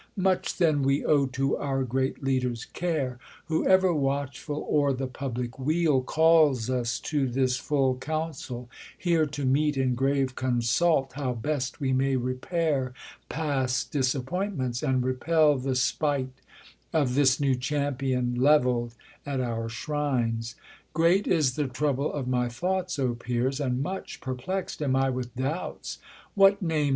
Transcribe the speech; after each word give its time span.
Much 0.17 0.57
then 0.57 0.81
we 0.81 1.05
owe 1.05 1.27
to 1.27 1.55
our 1.57 1.83
great 1.83 2.23
leader's 2.23 2.65
care, 2.65 3.19
Who, 3.45 3.67
ever 3.67 3.93
watchful 3.93 4.67
o'er 4.71 4.93
the 4.93 5.05
public 5.05 5.59
weal, 5.59 6.01
Calls 6.01 6.71
us 6.71 6.99
to 7.01 7.27
this 7.27 7.57
full 7.57 7.97
council, 7.97 8.67
here 8.97 9.27
to 9.27 9.45
meet 9.45 9.77
In 9.77 9.93
grave 9.93 10.33
consult 10.33 11.13
how 11.13 11.33
best 11.33 11.79
we 11.79 11.93
may 11.93 12.15
repair 12.15 12.95
Past 13.29 13.91
disappointments, 13.91 14.81
and 14.81 15.03
repel 15.03 15.55
the 15.59 15.75
spite 15.75 16.33
Of 16.91 17.13
this 17.13 17.39
new 17.39 17.53
Champion, 17.53 18.35
levelPd 18.39 18.93
at 19.27 19.39
our 19.39 19.69
shrines. 19.69 20.55
Great 20.93 21.27
is 21.27 21.53
the 21.53 21.67
trouble 21.67 22.11
of 22.11 22.27
my 22.27 22.49
thoughts, 22.49 22.97
O 22.97 23.13
peers, 23.13 23.59
And 23.59 23.83
much 23.83 24.19
perplex'd 24.19 24.81
am 24.81 24.95
I 24.95 25.11
with 25.11 25.35
douks, 25.35 25.99
what 26.33 26.59
name. 26.59 26.89